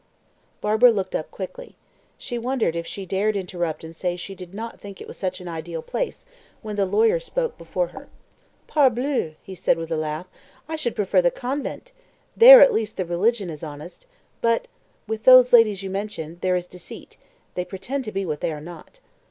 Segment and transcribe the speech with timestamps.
[0.61, 1.75] Barbara looked up quickly.
[2.17, 5.39] She wondered if she dared interrupt and say she did not think it was such
[5.39, 6.25] an ideal place,
[6.63, 8.07] when the lawyer spoke before her.
[8.67, 10.25] "Parbleu!" he said with a laugh,
[10.67, 11.91] "I should prefer the convent!
[12.35, 14.07] There at least the religion is honest,
[14.41, 14.67] but
[15.07, 17.17] with those ladies you mention there is deceit.
[17.53, 18.99] They pretend to be what they are not."